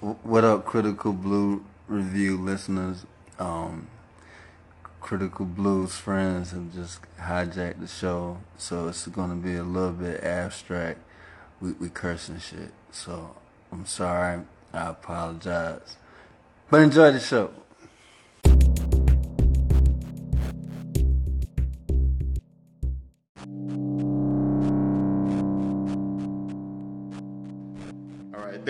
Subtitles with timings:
[0.00, 3.04] What up, Critical Blue Review listeners?
[3.40, 3.88] Um,
[5.00, 10.22] Critical Blues friends have just hijacked the show, so it's gonna be a little bit
[10.22, 11.00] abstract.
[11.60, 13.34] We we cursing shit, so
[13.72, 14.42] I'm sorry.
[14.72, 15.96] I apologize,
[16.70, 17.50] but enjoy the show.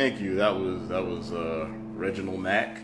[0.08, 0.36] Thank you.
[0.36, 2.80] That was that was uh, Reginald Mack.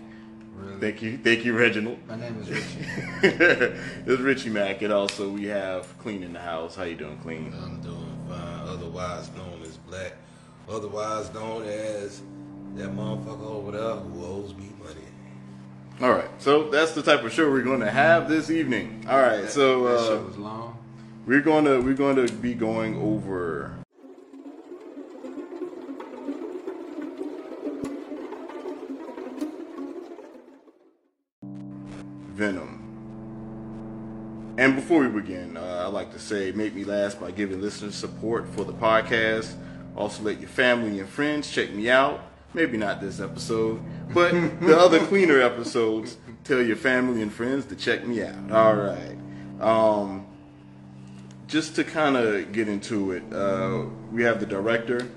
[0.80, 1.98] Thank you, thank you, Reginald.
[2.06, 2.86] My name is Richie.
[3.22, 6.74] it's Richie Mack, and also we have Clean in the house.
[6.74, 7.52] How you doing, Clean?
[7.62, 10.14] I'm doing fine, otherwise known as Black,
[10.68, 12.22] otherwise known as
[12.76, 15.00] that motherfucker over there who owes me money.
[16.00, 19.06] All right, so that's the type of show we're going to have this evening.
[19.08, 20.78] All right, so that uh, shit was long.
[21.26, 23.83] we're going to we're going to be going over
[32.34, 32.80] Venom.
[34.58, 37.94] And before we begin, uh, I'd like to say make me last by giving listeners
[37.94, 39.54] support for the podcast.
[39.96, 42.20] Also, let your family and friends check me out.
[42.52, 46.16] Maybe not this episode, but the other cleaner episodes.
[46.44, 48.50] Tell your family and friends to check me out.
[48.52, 49.16] All right.
[49.60, 50.26] Um,
[51.46, 55.08] just to kind of get into it, uh, we have the director,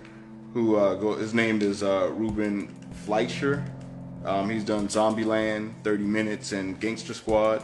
[0.54, 2.68] who uh, go, his name is uh, Ruben
[3.06, 3.64] Fleischer.
[4.26, 7.64] Um, he's done Zombieland, 30 Minutes, and Gangster Squad.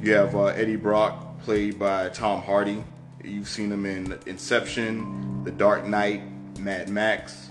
[0.00, 2.84] You have uh, Eddie Brock, played by Tom Hardy.
[3.22, 6.22] You've seen him in Inception, The Dark Knight,
[6.58, 7.48] Mad Max.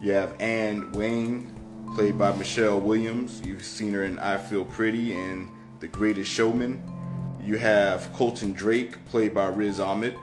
[0.00, 1.54] You have Anne Weying,
[1.94, 3.42] played by Michelle Williams.
[3.44, 5.48] You've seen her in I Feel Pretty and
[5.80, 6.82] The Greatest Showman.
[7.44, 10.16] You have Carlton Drake, played by Riz Ahmed.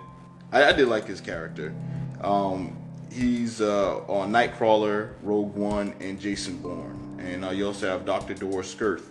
[0.51, 1.75] I, I did like his character.
[2.21, 2.78] Um,
[3.11, 7.19] he's uh, on Nightcrawler, Rogue One, and Jason Bourne.
[7.19, 8.33] And uh, you also have Dr.
[8.33, 9.05] Doris Skirth,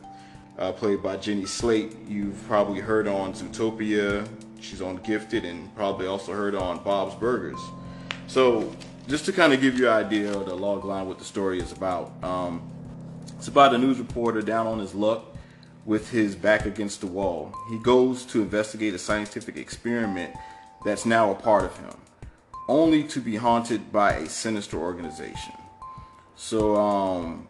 [0.59, 1.97] uh, played by Jenny Slate.
[2.07, 4.29] You've probably heard on Zootopia.
[4.61, 7.61] She's on Gifted, and probably also heard on Bob's Burgers.
[8.27, 8.75] So,
[9.07, 11.61] just to kind of give you an idea of the log line, what the story
[11.61, 12.13] is about.
[12.23, 12.71] Um,
[13.37, 15.25] it's about a news reporter down on his luck
[15.85, 17.55] with his back against the wall.
[17.71, 20.35] He goes to investigate a scientific experiment
[20.85, 21.95] that's now a part of him,
[22.69, 25.55] only to be haunted by a sinister organization.
[26.37, 27.49] So, um,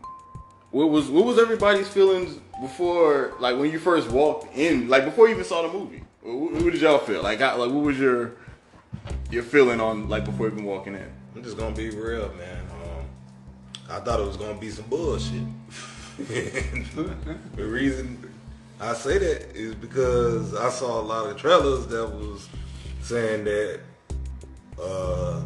[0.70, 5.26] what was what was everybody's feelings before, like when you first walked in, like before
[5.26, 6.02] you even saw the movie?
[6.22, 7.22] What, what did y'all feel?
[7.22, 8.36] Like, how, like what was your
[9.30, 11.10] your feeling on like before even walking in?
[11.34, 12.66] I'm just gonna be real, man.
[12.70, 13.04] Um,
[13.90, 15.42] I thought it was gonna be some bullshit.
[16.18, 17.14] the
[17.56, 18.30] reason
[18.80, 22.48] I say that is because I saw a lot of trailers that was
[23.02, 23.80] saying that
[24.80, 25.40] uh,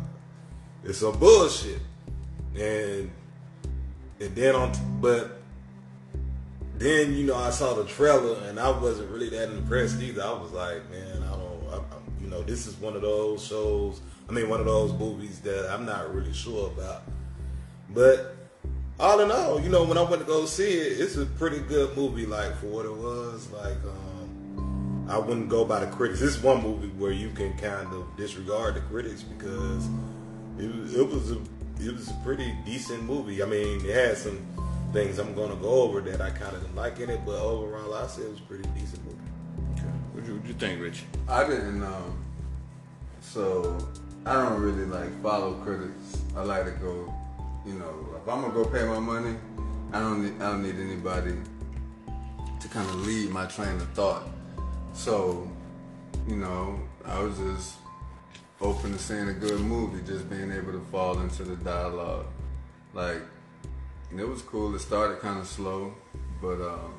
[0.85, 1.81] it's some bullshit,
[2.55, 3.11] and
[4.21, 5.43] and then on, but
[6.75, 10.23] then you know I saw the trailer and I wasn't really that impressed either.
[10.23, 13.47] I was like, man, I don't, I, I, you know, this is one of those
[13.47, 14.01] shows.
[14.29, 17.03] I mean, one of those movies that I'm not really sure about.
[17.91, 18.37] But
[18.99, 21.61] all in all, you know, when I went to go see it, it's a pretty
[21.61, 22.27] good movie.
[22.27, 24.12] Like for what it was, like um,
[25.13, 26.21] I wouldn't go by the critics.
[26.21, 29.87] This is one movie where you can kind of disregard the critics because
[30.59, 31.39] it, was- it was a
[31.81, 33.43] it was a pretty decent movie.
[33.43, 34.39] I mean, it had some
[34.95, 37.93] things I'm gonna go over that I kind of didn't like in it, but overall,
[37.93, 39.19] I say it was a pretty decent movie.
[39.75, 39.89] Okay.
[40.13, 41.05] What you, what you think, Rich?
[41.29, 42.25] I didn't um
[43.21, 43.77] so
[44.25, 46.23] I don't really like follow critics.
[46.37, 47.13] I like to go,
[47.67, 49.37] you know, if I'm gonna go pay my money,
[49.93, 51.35] I don't need I don't need anybody
[52.61, 54.23] to kind of lead my train of thought.
[54.95, 55.51] So,
[56.29, 57.77] you know, I was just
[58.61, 62.27] open to seeing a good movie, just being able to fall into the dialogue.
[62.95, 63.23] Like,
[64.17, 64.75] it was cool.
[64.75, 65.95] It started kind of slow,
[66.41, 66.95] but um,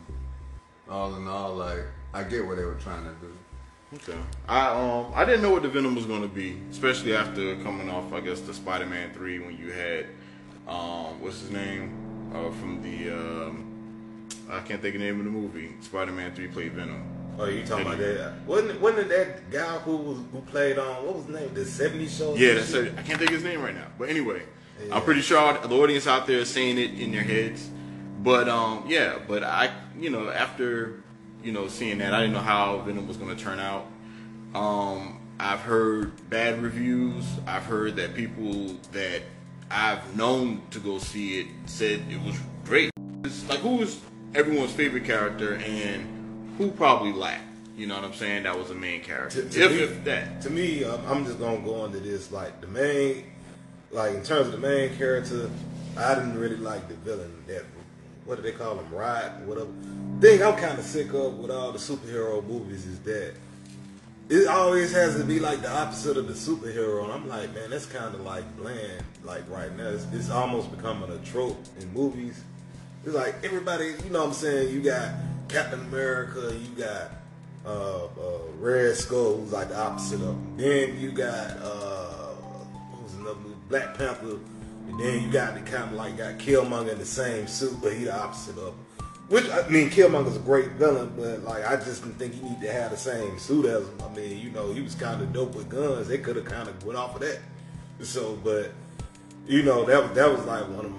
[0.89, 3.33] all in all, like, I get what they were trying to do.
[3.95, 4.17] Okay.
[4.47, 7.89] I um I didn't know what the Venom was going to be, especially after coming
[7.89, 10.07] off I guess the Spider-Man three when you had
[10.67, 15.25] um what's his name uh, from the um I can't think of the name of
[15.25, 17.03] the movie Spider-Man three played Venom.
[17.39, 18.33] Oh, you talking about that?
[18.45, 21.53] Wasn't wasn't it that guy who was who played on what was his name?
[21.53, 22.35] The '70s show.
[22.35, 22.93] Yeah, that's it.
[22.97, 23.87] I can't think of his name right now.
[23.97, 24.43] But anyway,
[24.85, 24.95] Yeah.
[24.95, 27.69] I'm pretty sure the audience out there is saying it in their heads.
[28.21, 31.01] But um, yeah, but I, you know, after
[31.43, 33.87] you know seeing that, I didn't know how Venom was going to turn out.
[34.53, 37.25] Um, I've heard bad reviews.
[37.47, 39.23] I've heard that people that
[39.71, 42.91] I've known to go see it said it was great.
[43.25, 43.99] It's like who was
[44.35, 46.07] everyone's favorite character and
[46.57, 47.43] who probably lacked.
[47.75, 48.43] You know what I'm saying?
[48.43, 49.41] That was the main character.
[49.41, 50.41] To- to if, me- if that.
[50.43, 53.23] To me, I'm, I'm just gonna go into this like the main,
[53.91, 55.49] like in terms of the main character.
[55.95, 57.31] I didn't really like the villain.
[57.47, 57.63] That
[58.25, 58.91] what do they call him?
[58.93, 59.69] Ride, whatever.
[60.21, 63.33] Thing I'm kind of sick of with all the superhero movies is that
[64.29, 67.03] it always has to be like the opposite of the superhero.
[67.03, 69.03] And I'm like, man, that's kind of like bland.
[69.23, 72.41] Like right now, it's, it's almost becoming a trope in movies.
[73.05, 74.73] It's like everybody, you know what I'm saying?
[74.73, 75.09] You got
[75.53, 77.11] Captain America, you got
[77.63, 80.57] uh, uh, Red Skull, who's like the opposite of him.
[80.57, 82.33] Then you got uh,
[82.93, 83.55] who's another movie?
[83.69, 84.39] Black Panther.
[84.87, 87.93] And then you got the kind of like got Killmonger in the same suit, but
[87.93, 88.73] he the opposite of him.
[89.29, 92.59] Which I mean, Killmonger's a great villain, but like I just didn't think he need
[92.61, 94.01] to have the same suit as him.
[94.03, 96.07] I mean, you know, he was kind of dope with guns.
[96.07, 97.37] They could have kind of went off of that.
[98.01, 98.71] So, but
[99.47, 100.91] you know, that that was like one of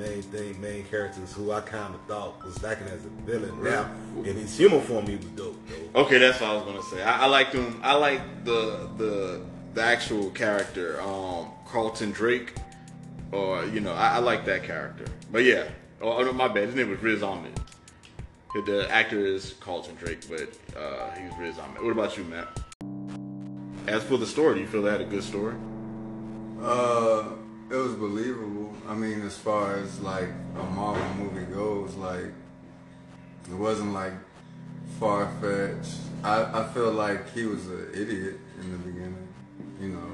[0.00, 3.62] main thing, main characters who I kind of thought was acting as a villain.
[3.62, 5.56] Now, in his human form, he was dope.
[5.68, 6.02] Though.
[6.02, 7.02] Okay, that's what I was gonna say.
[7.02, 7.80] I, I liked him.
[7.82, 9.42] I like the the
[9.74, 12.54] the actual character, um, Carlton Drake,
[13.32, 15.04] or you know, I, I like that character.
[15.30, 15.64] But yeah,
[16.00, 16.66] oh, oh, no, my bad.
[16.66, 17.58] His name was Riz Ahmed.
[18.66, 21.82] The actor is Carlton Drake, but uh, he was Riz Ahmed.
[21.82, 22.48] What about you, Matt?
[23.86, 25.54] As for the story, do you feel they had a good story?
[26.60, 27.24] Uh,
[27.70, 28.59] it was believable.
[28.88, 30.28] I mean, as far as like
[30.58, 32.32] a Marvel movie goes, like
[33.48, 34.12] it wasn't like
[34.98, 35.96] far fetched.
[36.22, 39.28] I, I feel like he was an idiot in the beginning.
[39.80, 40.06] You know,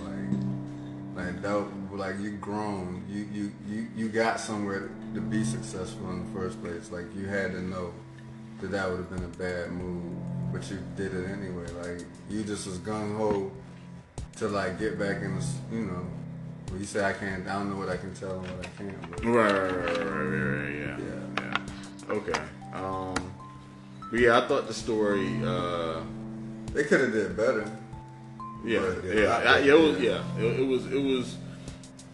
[1.16, 1.66] like like that.
[1.92, 6.62] Like you grown, you you you you got somewhere to be successful in the first
[6.62, 6.90] place.
[6.90, 7.92] Like you had to know
[8.60, 11.66] that that would have been a bad move, but you did it anyway.
[11.82, 13.50] Like you just was gung ho
[14.36, 16.06] to like get back in the, you know.
[16.70, 18.68] When you say I can't, I don't know what I can tell and what I
[18.82, 19.10] can't.
[19.10, 20.98] But Right, right, right, right, right, right, yeah.
[20.98, 21.58] Yeah.
[22.08, 22.14] yeah.
[22.14, 22.40] Okay.
[22.74, 23.14] Um,
[24.10, 25.40] but yeah, I thought the story.
[25.44, 26.00] Uh,
[26.72, 27.70] they could have did better.
[28.64, 30.22] yeah, But, yeah, yeah, I- yeah, it was, yeah.
[30.38, 31.36] It, it was, it was,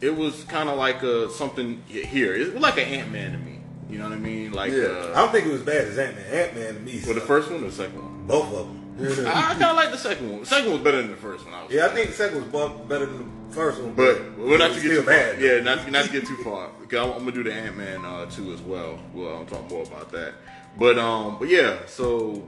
[0.01, 2.35] it was kind of like a something here.
[2.35, 3.61] It was like an Ant Man to me.
[3.91, 4.53] You know what I mean?
[4.53, 4.79] Like, Yeah.
[4.85, 6.25] I uh, don't think it was bad as Ant Man.
[6.33, 8.27] Ant Man to me, for the first one or the second one.
[8.27, 8.82] both of them.
[9.05, 10.41] I, I kind of like the second one.
[10.41, 11.55] The second one was better than the first one.
[11.55, 13.95] I was Yeah, I think the second was better than the first one.
[13.95, 15.07] But we're not to get too far.
[15.07, 15.41] bad.
[15.41, 16.71] Yeah, not, not to get too far.
[16.93, 18.99] I'm, I'm gonna do the Ant Man uh, two as well.
[19.15, 20.35] Well, I'll talk more about that.
[20.79, 21.79] But um, but yeah.
[21.87, 22.43] So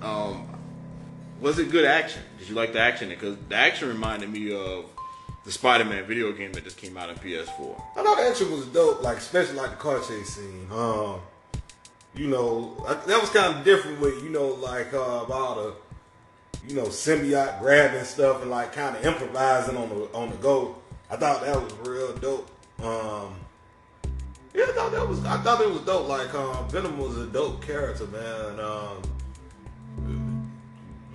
[0.00, 0.48] um,
[1.40, 2.22] was it good action?
[2.38, 3.08] Did you like the action?
[3.10, 4.86] Because the action reminded me of
[5.44, 7.82] the Spider-Man video game that just came out on PS4.
[7.96, 10.68] I thought the action was dope, like especially like the car chase scene.
[10.70, 11.20] Um,
[12.14, 15.74] you know, I, that was kind of different with you know like uh, about the
[16.68, 20.76] you know symbiote grabbing stuff and like kind of improvising on the on the go.
[21.10, 22.48] I thought that was real dope.
[22.82, 23.34] Um,
[24.54, 26.08] yeah, I thought that was I thought it was dope.
[26.08, 28.60] Like um, Venom was a dope character, man.
[28.60, 29.02] Um,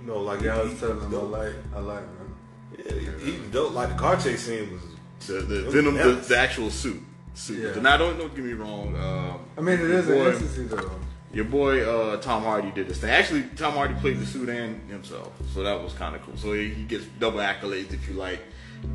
[0.00, 2.36] you know, like Yeah, I was he telling them I like, I like them.
[2.78, 3.72] Yeah, he, he was dope.
[3.74, 4.82] Like the car chase scene was.
[5.26, 7.02] The, the was Venom, the, the actual suit.
[7.34, 7.74] Suit.
[7.76, 7.80] Yeah.
[7.82, 8.94] Now, don't don't get me wrong.
[8.96, 10.90] Um, I mean, it your is an boy- entity though.
[11.32, 13.10] Your boy uh, Tom Hardy did this thing.
[13.10, 16.36] Actually, Tom Hardy played the suit and himself, so that was kind of cool.
[16.36, 18.40] So he, he gets double accolades if you like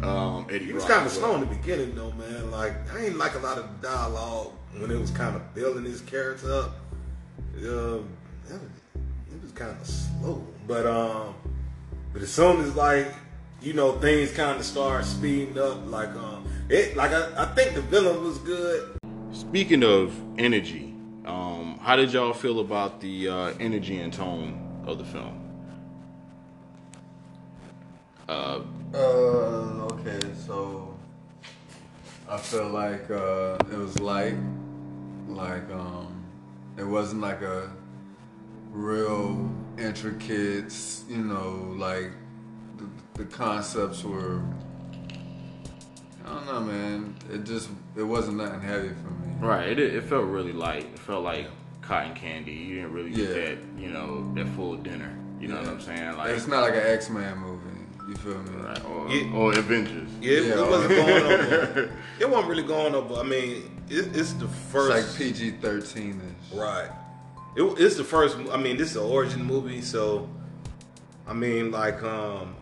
[0.02, 0.66] um, Eddie.
[0.66, 2.50] He was kind of slow in the beginning though, man.
[2.52, 6.02] Like I ain't like a lot of dialogue when it was kind of building his
[6.02, 6.76] character up.
[7.58, 8.10] Um,
[8.50, 8.62] it was,
[9.32, 11.36] it was kind of slow, but um,
[12.12, 13.14] but as soon as like
[13.62, 17.76] you know things kind of start speeding up, like um, it like I, I think
[17.76, 18.98] the villain was good.
[19.32, 20.96] Speaking of energy,
[21.26, 25.40] um, how did y'all feel about the uh, energy and tone of the film?
[28.30, 28.62] Uh,
[28.94, 30.96] Uh, okay, so
[32.30, 34.38] I feel like uh, it was light,
[35.28, 36.24] like um,
[36.78, 37.70] it wasn't like a
[38.72, 40.74] real intricate,
[41.10, 42.12] you know, like
[42.78, 44.42] the, the concepts were.
[46.26, 47.16] I don't know, man.
[47.30, 49.34] It just it wasn't nothing heavy for me.
[49.46, 50.86] right, it, it felt really light.
[50.86, 51.48] It felt like
[51.88, 52.52] cotton candy.
[52.52, 53.34] You didn't really get Yeah.
[53.36, 55.18] that, you know, that full dinner.
[55.40, 56.18] You know what I'm saying?
[56.18, 57.60] Like, It's not like an X Men movie.
[58.08, 58.62] You feel me?
[58.62, 59.34] right, or, Yeah.
[59.34, 60.10] or Avengers.
[60.22, 60.54] Yeah, it, Yeah.
[60.64, 61.92] it wasn't going over.
[62.20, 63.16] It wasn't really going over.
[63.16, 64.98] I mean, it, it's the first.
[64.98, 65.20] It's first.
[65.20, 66.22] like PG thirteen
[66.52, 66.58] ish.
[66.58, 66.90] Right.
[67.56, 68.38] It, it's the first.
[68.52, 70.30] I mean, this is an origin movie, so
[71.28, 72.56] I mean, like, um,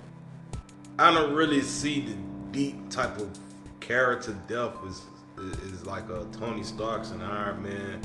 [0.99, 2.15] I don't really see the
[2.51, 3.29] deep type of
[3.79, 5.01] character depth is
[5.73, 8.01] is like a Tony Stark's and Iron Man,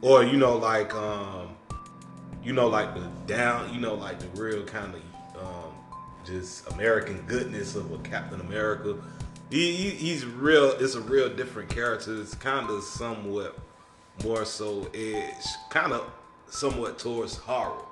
[0.00, 1.56] or you know, like, um,
[2.42, 5.72] you know, like the down, you know, like the real kind of um,
[6.24, 8.96] just American goodness of a Captain America.
[9.50, 10.72] He, he he's real.
[10.78, 12.20] It's a real different character.
[12.20, 13.58] It's kind of somewhat
[14.22, 16.10] more so edge, kind of
[16.48, 17.82] somewhat towards horror.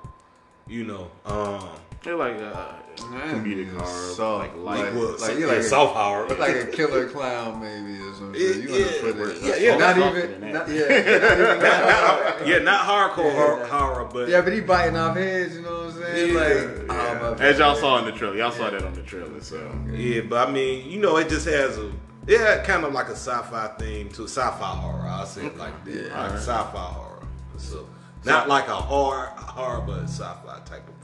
[0.67, 1.69] You know, um,
[2.03, 4.85] They're like, uh, comedic Yeah, horror, soft, like light.
[4.85, 6.27] like- Well, like- yeah, you like a- soft horror.
[6.35, 8.39] like a killer clown maybe or something.
[8.41, 9.41] Yeah, you want to yeah, put it?
[9.43, 10.51] yeah, yeah, not even.
[10.53, 12.47] Not, yeah, not even that.
[12.47, 13.67] yeah, not hardcore Yeah, yeah.
[13.67, 15.55] horror, but Yeah, but he biting off heads.
[15.55, 16.33] You know what I'm saying?
[16.33, 17.19] Yeah, like, yeah.
[17.21, 19.41] oh, As y'all saw in the trailer, y'all saw that on the trailer.
[19.41, 19.59] So
[19.91, 21.91] Yeah, but I mean, you know, it just has a
[22.27, 25.07] yeah, kind of like a sci-fi theme to sci-fi horror.
[25.07, 26.21] I'll say it like that, Yeah.
[26.23, 27.23] like sci-fi horror.
[27.57, 27.87] So
[28.25, 30.96] not like a horror horror, but sci-fi type of horror.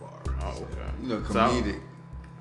[0.45, 0.91] Oh, So, okay.
[1.01, 1.75] You know, So I-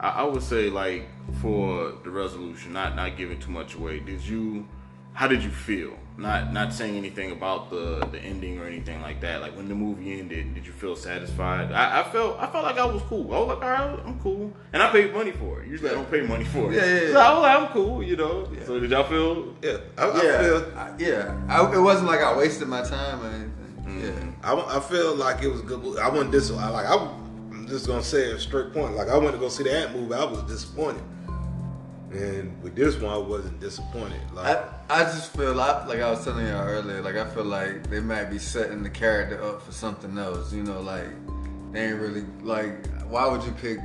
[0.01, 1.07] I, I would say like
[1.41, 4.01] for the resolution, not not giving too much away.
[4.01, 4.67] Did you?
[5.15, 5.93] How did you feel?
[6.17, 9.41] Not not saying anything about the the ending or anything like that.
[9.43, 11.71] Like when the movie ended, did you feel satisfied?
[11.73, 13.33] I, I felt I felt like I was cool.
[13.35, 15.69] I was like, all right, I'm cool, and I paid money for it.
[15.69, 16.77] Usually I don't pay money for it.
[16.77, 17.19] Yeah, yeah, So yeah.
[17.29, 18.49] I was like, I'm cool, you know.
[18.67, 19.55] So did y'all feel?
[19.63, 21.41] yeah, I, I yeah, feel I, yeah.
[21.49, 23.53] I, it wasn't like I wasted my time or anything.
[23.87, 24.01] Mm-hmm.
[24.01, 24.51] Yeah.
[24.51, 25.99] I, I feel like it was good.
[25.99, 26.51] I wasn't dis.
[26.51, 26.87] I like.
[26.87, 27.22] I, I'm
[27.73, 28.95] just gonna say a straight point.
[28.95, 30.15] Like I went to go see the that movie.
[30.15, 31.03] I was disappointed,
[32.13, 34.21] and with this one, I wasn't disappointed.
[34.35, 34.59] Like
[34.91, 37.89] I, I just feel like, like I was telling y'all earlier, like I feel like
[37.91, 40.53] they might be setting the character up for something else.
[40.53, 41.07] You know, like
[41.73, 42.87] they ain't really like.
[43.09, 43.79] Why would you pick?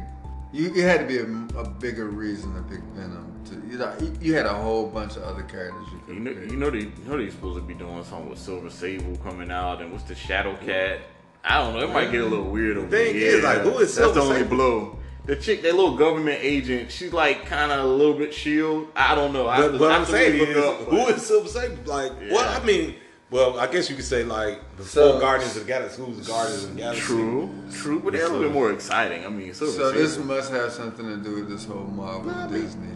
[0.54, 3.34] You it had to be a, a bigger reason to pick Venom.
[3.46, 6.14] To you know, you- you had a whole bunch of other characters you could.
[6.16, 6.52] You know, pick.
[6.52, 9.52] you know they, you know they supposed to be doing something with Silver Sable coming
[9.52, 11.00] out, and what's the Shadow Cat?
[11.44, 11.82] I don't know.
[11.82, 13.38] It might get a little weird over thing here.
[13.38, 14.50] is, like, who is That's the only Sable?
[14.50, 15.00] blow.
[15.26, 18.88] The chick, that little government agent, she's like kind of a little bit shield.
[18.96, 19.48] I don't know.
[19.48, 21.76] I have But what I I'm saying look is, up, who but- is Silver Sable?
[21.86, 22.60] Like, well, Yeah.
[22.62, 22.96] I mean,
[23.30, 26.02] well, I guess you could say like the So- four Guardians of the Galaxy.
[26.02, 27.02] Who's the Guardians of the Galaxy?
[27.02, 29.26] True, true, but they're a little bit more exciting.
[29.26, 32.46] I mean, Silver So this must have something to do with this whole Marvel Nah,
[32.46, 32.88] I mean- Disney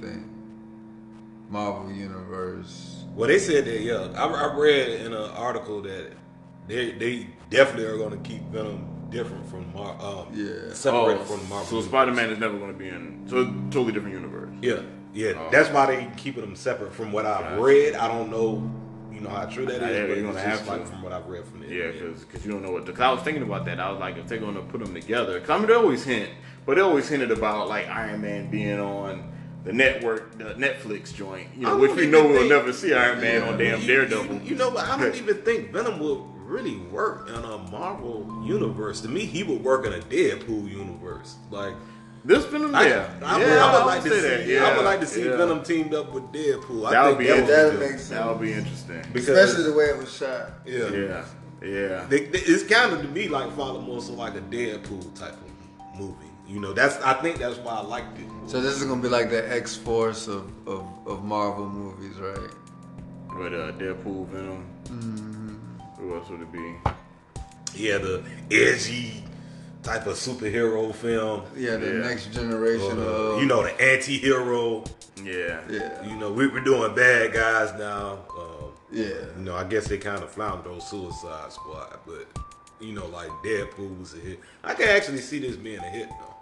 [0.00, 0.30] thing,
[1.50, 3.04] Marvel universe.
[3.14, 3.80] Well, they said that.
[3.80, 6.12] Yeah, I, I read in an article that
[6.68, 9.96] they they definitely are going to keep Venom different from Mar.
[10.00, 10.72] Um, Yeah.
[10.74, 11.64] separated oh, from Marvel.
[11.66, 11.88] so universe.
[11.90, 13.24] Spider Man is never going to be in.
[13.28, 14.50] So totally different universe.
[14.62, 14.80] Yeah,
[15.14, 15.32] yeah.
[15.36, 15.48] Oh.
[15.50, 17.62] That's why they keeping them separate from what I've Gotcha.
[17.62, 17.94] read.
[17.94, 18.68] I don't know,
[19.12, 20.86] you know how true that is, Yeah, but you're it's gonna just have like to.
[20.90, 21.70] from what I've read from it.
[21.70, 22.84] Yeah, because you don't know what.
[22.84, 23.78] Because I was thinking about that.
[23.80, 26.30] I was like, if they're gonna put them together, because I mean they always hint,
[26.66, 29.32] but they always hinted about like Iron Man being on
[29.64, 32.72] the network, the Netflix joint, you I know, which we even know we'll think- never
[32.72, 34.34] see Iron Man on damn You- Daredevil.
[34.36, 38.42] You, you know, but I don't even think Venom would really work in a Marvel
[38.44, 39.00] universe.
[39.02, 41.36] To me, he would work in a Deadpool universe.
[41.50, 41.74] Like,
[42.24, 44.20] this Venom, I, yeah, I, yeah, would, I would would like to see.
[44.20, 44.46] that.
[44.46, 45.36] Yeah, I would like to see yeah.
[45.36, 46.86] Venom teamed up with Deadpool.
[46.86, 47.46] I That would think be that would interesting.
[47.46, 47.90] That good.
[47.90, 49.02] makes That would be interesting.
[49.12, 50.50] Because- especially the way it was shot.
[50.66, 50.88] Yeah.
[50.90, 51.24] Yeah,
[51.62, 52.06] yeah.
[52.08, 55.34] They, they- it's kind of to me like follow more so like a Deadpool type
[55.34, 56.14] of movie.
[56.48, 58.26] You know, that's I think that's why I liked it.
[58.46, 62.50] So this is gonna be like the X Force of, of, of Marvel movies, right?
[63.28, 64.64] But uh, Deadpool, Venom.
[64.84, 65.15] Mm-hmm.
[66.26, 66.74] Who else would it be?
[67.74, 69.22] Yeah, the edgy
[69.82, 71.42] type of superhero film.
[71.56, 72.08] Yeah, the Yeah.
[72.08, 73.02] next generation Uh,
[73.34, 74.84] of you know, the anti-hero.
[75.22, 78.18] Yeah, Yeah, You know, we, we're doing bad guys now.
[78.38, 79.04] Um, yeah.
[79.36, 82.26] you know, I guess they kind of floundered on Suicide Squad, but
[82.80, 84.40] you know, like Deadpool was a hit.
[84.62, 86.32] I can actually see this being a hit though.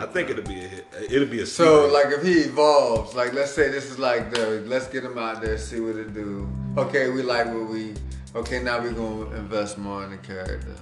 [0.00, 0.86] I think it'll be a hit.
[1.08, 1.92] It'll be a So sequel.
[1.92, 5.40] like if he evolves, like let's say this is like the let's get him out
[5.40, 6.48] there, see what it do.
[6.76, 7.94] Okay, we like what we.
[8.36, 10.74] Okay, now we're gonna invest more in the character,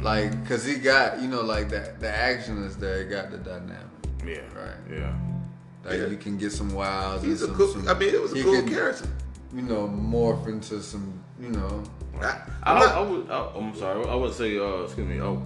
[0.00, 3.38] like cause he got you know like that the action is there, he got the
[3.38, 3.78] dynamic.
[4.24, 4.76] yeah, Right.
[4.98, 5.14] yeah.
[5.84, 6.06] Like Yeah.
[6.06, 7.24] you can get some wilds.
[7.24, 7.68] He's a some, cool.
[7.68, 9.08] some- I mean, it was a cool can, character.
[9.52, 11.20] You know, morph into some.
[11.40, 11.82] You know,
[12.20, 13.30] I, I, I'm I, not- would.
[13.30, 14.06] I, I'm sorry.
[14.08, 14.56] I would say.
[14.56, 15.20] Uh, excuse me.
[15.20, 15.42] Oh,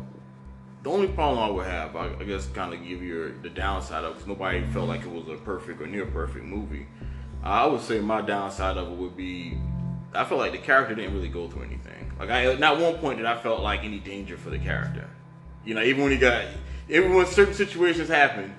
[0.83, 4.05] the only problem I would have, I, I guess, kind of give you the downside
[4.05, 6.87] of, because nobody felt like it was a perfect or near perfect movie.
[7.43, 9.59] I would say my downside of it would be,
[10.15, 12.13] I felt like the character didn't really go through anything.
[12.19, 15.09] Like I, not one point did I felt like any danger for the character.
[15.65, 16.45] You know, even when he got,
[16.89, 18.53] even when certain situations happened,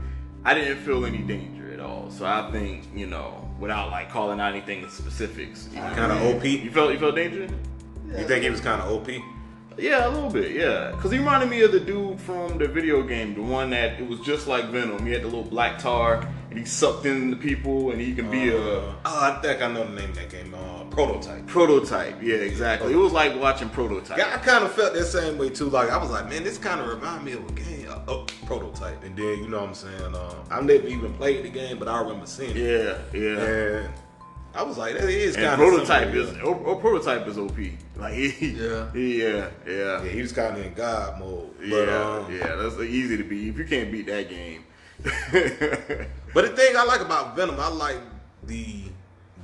[0.46, 2.10] I didn't feel any danger at all.
[2.12, 6.44] So I think, you know, without like calling out anything in specifics, kind of OP.
[6.46, 7.48] you felt you felt danger.
[8.08, 9.10] You think he was kind of OP?
[9.82, 10.92] Yeah, a little bit, yeah.
[10.92, 14.08] Because he reminded me of the dude from the video game, the one that it
[14.08, 15.06] was just like Venom.
[15.06, 18.30] He had the little black tar, and he sucked in the people, and he can
[18.30, 20.54] be a Oh, I think I know the name of that game.
[20.54, 21.46] Uh, Prototype.
[21.48, 22.22] prototype.
[22.22, 22.92] Yeah, exactly.
[22.92, 24.18] It was like watching Prototype.
[24.18, 25.70] Yeah, I kind of felt that same way too.
[25.70, 28.26] Like I was like, man, this kind of remind me of a game, uh, oh,
[28.46, 29.04] Prototype.
[29.04, 30.16] And then you know what I'm saying?
[30.16, 32.58] Uh, I never even played the game, but I remember seeing it.
[32.58, 33.38] Yeah, yeah.
[33.38, 33.90] And
[34.56, 37.58] I was like, that is kind of prototype is or, or prototype is OP.
[37.96, 38.92] Like he, Yeah.
[38.92, 41.56] he, yeah, yeah, Yeah, he was kind of in God mode.
[41.60, 42.56] But, yeah, um, yeah.
[42.56, 43.50] That's easy to beat.
[43.50, 44.64] If you can't beat that game,
[46.34, 48.00] But the thing I like about Venom, I like
[48.44, 48.84] the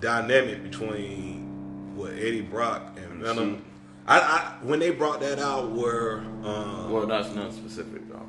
[0.01, 3.63] dynamic between what Eddie Brock and Venom.
[4.07, 8.21] I, I when they brought that out, where um, well, that's not specific though.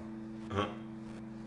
[0.50, 0.66] huh?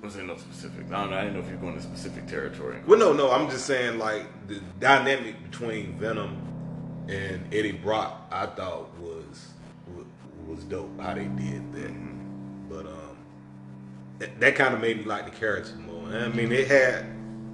[0.02, 0.86] Was there no specific?
[0.88, 1.18] I don't know.
[1.18, 2.78] I didn't know if you were going to specific territory.
[2.88, 3.32] Well, no, no.
[3.32, 6.38] I'm just saying like the dynamic between Venom
[7.10, 9.48] and Eddie Brock, I thought was
[10.48, 12.70] was dope how they did that.
[12.70, 13.18] But um,
[14.20, 16.08] that, that kind of made me like the character more.
[16.08, 17.06] I mean, it had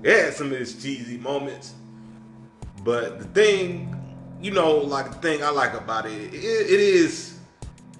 [0.03, 1.73] it had some of its cheesy moments,
[2.83, 3.95] but the thing,
[4.39, 7.34] you know, like the thing I like about it, it, it is.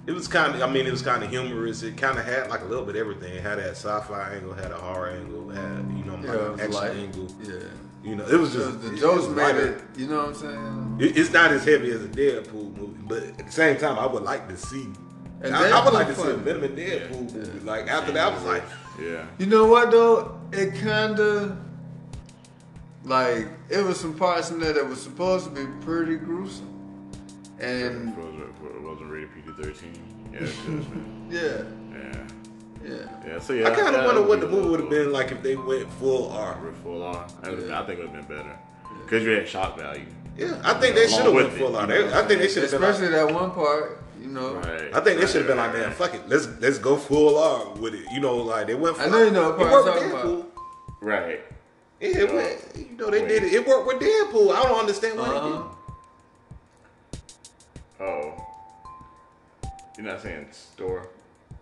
[0.06, 1.82] It was kind of, I mean, it was kind of humorous.
[1.82, 3.32] It kind of had like a little bit of everything.
[3.34, 6.40] It had that sci-fi angle, had a horror angle, had you know, Yeah, like it
[6.44, 6.90] an was action light.
[6.96, 7.28] angle.
[7.42, 7.52] Yeah.
[8.04, 9.82] You know, it was just the jokes made it.
[9.96, 10.96] You know what I'm saying?
[11.00, 14.06] It- It's not as heavy as a Deadpool movie, but at the same time, I
[14.06, 14.86] would like to see.
[15.42, 16.42] And I, I would like to Deadpool see a funny.
[16.44, 17.60] Venom and Deadpool movie.
[17.64, 18.62] Like after that, I was like,
[19.02, 19.26] Yeah.
[19.38, 20.40] You know what though?
[20.52, 21.56] It kinda
[23.04, 27.10] like it was some parts in there that was supposed to be pretty gruesome,
[27.58, 28.14] and
[29.60, 30.28] 13.
[30.32, 30.40] Yeah,
[31.30, 31.62] yeah.
[31.92, 32.26] Yeah.
[32.84, 33.26] Yeah.
[33.26, 33.38] Yeah.
[33.40, 35.56] So yeah, I kind of wonder what the movie would have been like if they
[35.56, 36.60] went full R.
[36.62, 37.26] Went full R.
[37.42, 37.80] I, yeah.
[37.80, 38.58] I think it would have been better
[39.04, 40.06] because you had shock value.
[40.36, 41.84] Yeah, I think they should have went full R.
[41.84, 44.02] I think they should have, especially like, that one part.
[44.20, 44.94] You know, right.
[44.94, 47.74] I think they should have been like, man, fuck it, let's let's go full R
[47.74, 48.04] with it.
[48.12, 48.96] You know, like they went.
[48.96, 50.44] Full I know you know part I'm talking.
[51.00, 51.40] Right.
[52.00, 53.28] Yeah, you know, went, you know they wait.
[53.28, 53.52] did it.
[53.54, 54.54] It worked with Deadpool.
[54.54, 55.40] I don't understand why uh-huh.
[55.40, 55.60] they did.
[58.00, 58.04] Uh-huh.
[58.04, 58.45] Oh.
[59.96, 61.08] You're not saying store?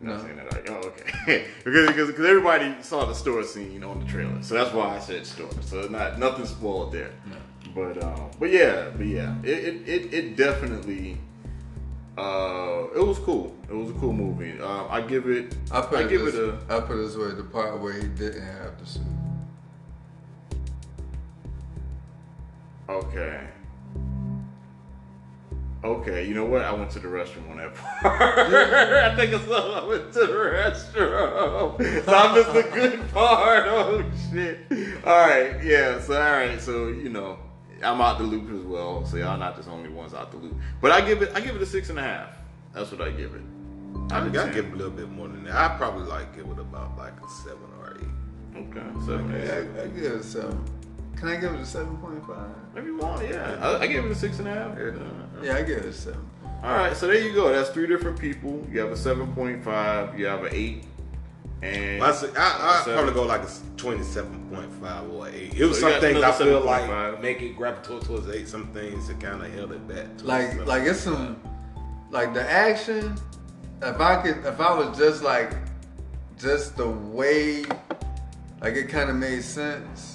[0.00, 0.24] You're not No.
[0.24, 0.68] saying that, right?
[0.70, 1.46] Oh, okay.
[1.64, 4.98] because, because because everybody saw the store scene on the trailer, so that's why I
[4.98, 5.50] said store.
[5.60, 7.10] So not nothing spoiled there.
[7.74, 11.18] But um, but yeah, but yeah, it it, it, it definitely.
[12.16, 13.52] Uh, it was cool.
[13.68, 14.60] It was a cool movie.
[14.60, 15.56] Um, I give it.
[15.72, 16.76] I put I it give this, it a.
[16.76, 19.02] I put it this way: the part where he didn't have the suit.
[22.88, 23.40] Okay.
[25.84, 26.62] Okay, you know what?
[26.62, 28.16] I went to the restroom on that part.
[28.22, 32.04] I think it's I went to the restroom.
[32.06, 33.64] So I missed the good part.
[33.66, 34.60] Oh shit.
[35.04, 37.38] Alright, yeah, so alright, so you know,
[37.82, 39.04] I'm out the loop as well.
[39.04, 40.56] So y'all not just only ones out the loop.
[40.80, 42.30] But I give it I give it a six and a half.
[42.72, 43.42] That's what I give it.
[44.10, 45.54] I think I give it a little bit more than that.
[45.54, 48.56] I probably like give it about like a seven or eight.
[48.56, 49.84] Okay, seven, I, eight.
[49.84, 50.64] I give it a seven.
[51.16, 52.50] Can I give it a seven point five?
[52.74, 53.56] Maybe more, yeah.
[53.60, 54.76] I, I give it a six and a half.
[54.78, 54.92] Yeah.
[55.42, 56.28] Yeah, I give it a seven.
[56.62, 57.52] All right, so there you go.
[57.52, 58.66] That's three different people.
[58.70, 60.18] You have a seven point five.
[60.18, 60.84] You have an eight,
[61.62, 65.54] and I say, I, I probably go like a twenty-seven point five or eight.
[65.54, 66.64] It was So some things I feel 7.5.
[66.64, 68.48] like make it gravitate towards eight.
[68.48, 70.06] Some things that kind of held it back.
[70.22, 70.66] Like, seven.
[70.66, 71.40] like it's some,
[72.10, 73.14] like the action.
[73.82, 75.52] If I could, if I was just like,
[76.38, 77.64] just the way,
[78.62, 80.13] like it kind of made sense,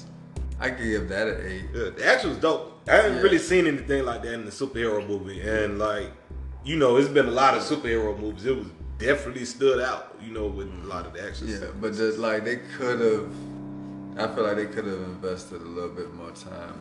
[0.60, 1.65] I could give that an eight.
[1.74, 2.82] Yeah, the action was dope.
[2.88, 3.22] I haven't Yeah.
[3.22, 6.12] really seen anything like that in the superhero movie, and like,
[6.65, 8.45] you know, it's been a lot of superhero movies.
[8.45, 8.67] It was
[8.98, 11.48] definitely stood out, you know, with a lot of the action.
[11.48, 11.72] Yeah, scenes.
[11.80, 13.32] but just like they could have,
[14.17, 16.74] I feel like they could have invested a little bit more time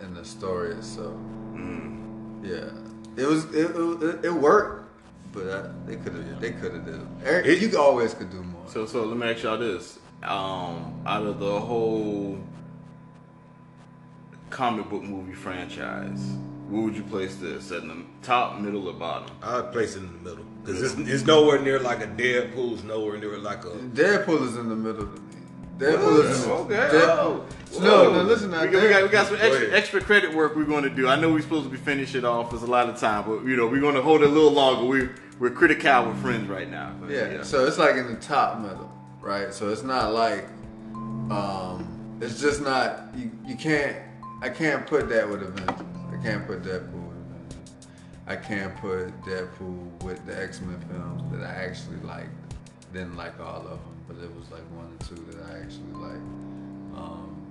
[0.00, 1.14] in, in the story itself.
[2.42, 2.70] Yeah,
[3.16, 4.88] it was it it, it worked,
[5.32, 7.00] but I, they could have they could have did.
[7.24, 8.62] Eric, It- you always could do more.
[8.68, 12.38] so so let me ask y'all this: um, out of the whole
[14.56, 16.32] comic book movie franchise,
[16.70, 17.70] where would you place this?
[17.72, 19.36] At the top, middle, or bottom?
[19.42, 22.72] I'd place it in the middle because it's, it's nowhere near like a Deadpool.
[22.72, 23.68] It's nowhere near like a.
[23.68, 25.40] Deadpool is in the middle to me.
[25.76, 26.74] Deadpool is in the Okay.
[26.74, 27.44] Deadpool.
[27.44, 27.80] Whoa.
[27.82, 28.50] No, no, listen.
[28.50, 30.90] Now, We got, we got, we got some extra, extra credit work we're going to
[30.90, 31.06] do.
[31.06, 32.48] I know we're supposed to be finishing it off.
[32.48, 34.52] There's a lot of time, but you know we're going to hold it a little
[34.52, 34.86] longer.
[34.86, 36.94] We we're critical with friends right now.
[36.98, 38.90] But, Yeah, so it's like in the top middle,
[39.20, 39.52] right?
[39.52, 40.46] So it's not like,
[41.30, 43.30] um, it's just not you.
[43.46, 43.96] You can't.
[44.42, 45.86] I can't put that with Avengers.
[46.12, 47.88] I can't put Deadpool with Avengers.
[48.26, 52.30] I can't put Deadpool with the X Men films that I actually liked.
[52.92, 55.92] Didn't like all of them, but it was like one or two that I actually
[55.94, 56.16] liked.
[56.94, 57.46] Um,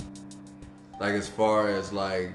[0.99, 2.33] like as far as like,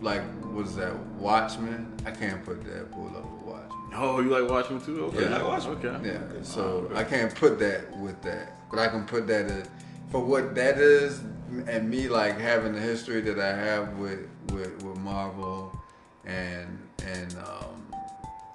[0.00, 0.96] like what is that?
[1.18, 1.92] Watchmen.
[2.06, 3.90] I can't put Deadpool over Watchmen.
[3.94, 5.04] Oh, you like Watchmen too?
[5.06, 5.22] Okay.
[5.22, 5.96] Yeah, I like Watchmen.
[5.96, 6.08] Okay.
[6.08, 9.66] Yeah, so I can't put that with that, but I can put that in,
[10.10, 11.20] for what that is,
[11.66, 15.78] and me like having the history that I have with with, with Marvel
[16.24, 17.94] and and um,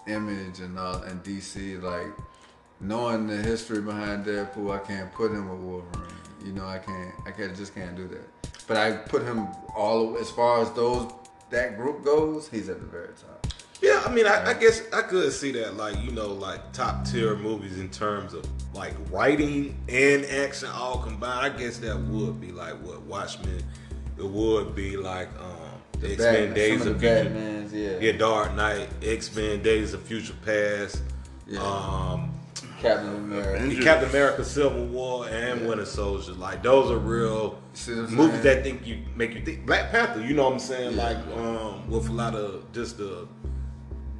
[0.07, 2.11] Image and all and DC, like
[2.79, 6.15] knowing the history behind Deadpool, I can't put him with Wolverine.
[6.43, 8.27] You know, I can't, I can't, just can't do that.
[8.67, 11.11] But I put him all as far as those
[11.49, 13.47] that group goes, he's at the very top.
[13.99, 17.05] Yeah, I mean, I, I guess I could see that, like you know, like top
[17.05, 21.53] tier movies in terms of like writing and action all combined.
[21.53, 23.63] I guess that would be like what Watchmen.
[24.17, 27.25] It would be like um, X Men Batman- Days some of of Future.
[27.29, 27.99] Batmans, yeah.
[27.99, 31.01] Yeah, Dark Knight, X Men Days of Future Past.
[31.47, 31.59] Yeah.
[31.61, 32.33] Um,
[32.81, 33.55] Captain America.
[33.55, 33.83] Avengers.
[33.83, 36.33] Captain America, Civil War, and Winter Soldier.
[36.33, 38.43] Like those are real See what I'm movies saying?
[38.57, 39.65] that think you make you think.
[39.65, 40.95] Black Panther, you know what I'm saying?
[40.95, 41.03] Yeah.
[41.03, 43.27] Like um, with a lot of just the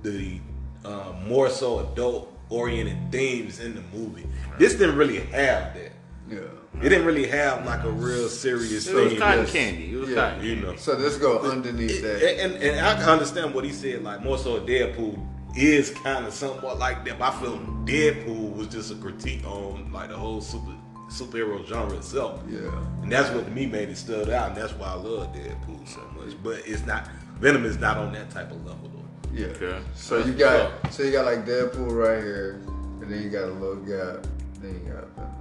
[0.04, 0.40] the
[0.86, 4.28] um, more so adult oriented themes in the movie.
[4.58, 5.92] This didn't really have that.
[6.30, 6.40] Yeah.
[6.82, 8.98] It didn't really have like a real serious thing.
[8.98, 9.22] It was theme.
[9.22, 9.52] cotton yes.
[9.52, 9.94] candy.
[9.94, 10.68] It was Yeah, cotton you candy.
[10.68, 10.76] know.
[10.78, 12.24] So let's go underneath that.
[12.24, 15.26] And, and, and I can understand what he said, like more so Deadpool
[15.58, 17.20] is kind of somewhat like that.
[17.20, 20.74] But I feel Deadpool was just a critique on like the whole super
[21.10, 22.42] superhero genre itself.
[22.48, 22.60] Yeah.
[23.02, 25.88] And that's what to me made it stood out, and that's why I love Deadpool
[25.88, 26.36] so much.
[26.44, 27.10] But it's not
[27.40, 28.99] Venom is not on that type of level though.
[29.40, 29.48] Yeah.
[29.48, 29.82] Okay.
[29.96, 32.62] So you got so you got like Deadpool right here,
[33.02, 34.28] and then you got a little gap.
[34.60, 35.40] Then you got Venom.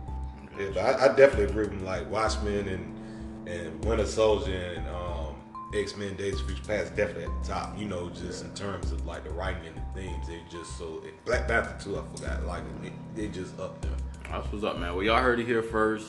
[0.56, 4.86] Yeah, but I, I definitely agree with him, like Watchmen and and Winter Soldier and
[4.88, 5.34] um,
[5.74, 7.76] X Men Days of Future Past definitely at the top.
[7.76, 11.02] You know, just in terms of like the writing and the themes, they just so
[11.24, 11.98] Black Panther too.
[11.98, 13.90] I forgot like they, they just up there.
[14.30, 14.94] That's what's up, man.
[14.94, 16.06] Well, y'all heard it here first.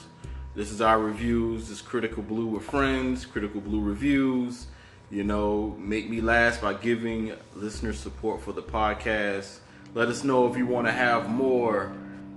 [0.54, 1.69] This is our reviews.
[1.69, 3.25] This is Critical Blue with friends.
[3.25, 4.67] Critical Blue reviews.
[5.12, 9.58] You know, make me last by giving listener support for the podcast.
[9.95, 11.91] Let us know if you want to have more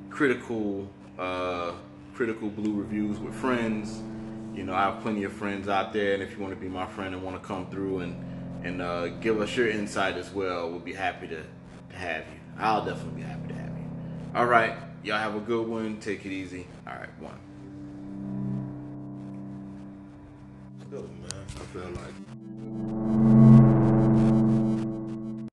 [0.08, 1.72] critical, uh,
[2.14, 4.00] critical blue reviews with friends.
[4.54, 6.68] You know, I have plenty of friends out there, and if you want to be
[6.68, 10.30] my friend and want to come through and and uh, give us your insight as
[10.30, 11.42] well, we'll be happy to,
[11.90, 12.40] to have you.
[12.58, 13.90] I'll definitely be happy to have you.
[14.34, 15.98] All right, y'all have a good one.
[15.98, 16.66] Take it easy.
[16.86, 17.38] All right, one.
[20.90, 21.44] Good, man.
[21.56, 22.31] I feel like